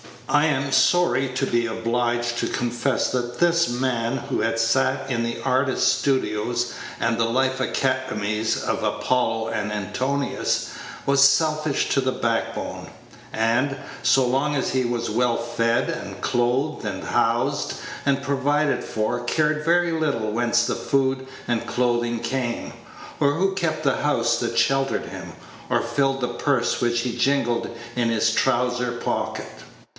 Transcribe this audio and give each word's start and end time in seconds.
I 0.27 0.45
am 0.45 0.71
sorry 0.71 1.27
to 1.35 1.45
be 1.45 1.65
obliged 1.67 2.37
to 2.39 2.47
confess 2.47 3.09
that 3.11 3.37
this 3.39 3.67
man, 3.69 4.15
who 4.17 4.39
had 4.39 4.59
sat 4.59 5.11
in 5.11 5.23
the 5.23 5.37
artists' 5.43 5.91
studios 5.91 6.73
and 6.99 7.19
the 7.19 7.25
life 7.25 7.59
academies 7.59 8.55
for 8.63 8.79
Apollo 8.85 9.49
and 9.49 9.71
Antinous, 9.73 10.69
was 11.05 11.21
selfish 11.21 11.89
to 11.89 12.01
the 12.01 12.13
backbone; 12.13 12.89
and, 13.33 13.75
so 14.01 14.25
long 14.25 14.55
as 14.55 14.71
he 14.71 14.85
was 14.85 15.09
well 15.11 15.37
fed, 15.37 15.89
and 15.89 16.21
clothed, 16.21 16.83
and 16.85 17.03
housed, 17.03 17.75
and 18.05 18.23
provided 18.23 18.83
for, 18.85 19.19
cared 19.25 19.65
very 19.65 19.91
little 19.91 20.31
whence 20.31 20.65
the 20.65 20.75
food 20.75 21.27
and 21.47 21.67
clothing 21.67 22.19
came, 22.21 22.73
or 23.19 23.33
who 23.33 23.53
kept 23.53 23.83
the 23.83 23.97
house 23.97 24.39
that 24.39 24.57
sheltered 24.57 25.07
him, 25.07 25.33
or 25.69 25.81
filled 25.81 26.21
the 26.21 26.29
purse 26.29 26.79
which 26.81 27.01
he 27.01 27.15
jingled 27.15 27.67
in 27.97 28.09
his 28.09 28.33
trowsers 28.33 29.03
pocket. 29.03 29.45